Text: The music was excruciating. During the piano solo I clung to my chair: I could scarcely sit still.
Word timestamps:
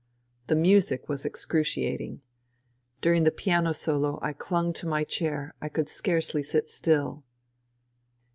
The 0.47 0.55
music 0.55 1.07
was 1.07 1.25
excruciating. 1.25 2.21
During 3.01 3.23
the 3.23 3.29
piano 3.29 3.71
solo 3.71 4.17
I 4.23 4.33
clung 4.33 4.73
to 4.73 4.87
my 4.87 5.03
chair: 5.03 5.53
I 5.61 5.69
could 5.69 5.89
scarcely 5.89 6.41
sit 6.41 6.67
still. 6.67 7.23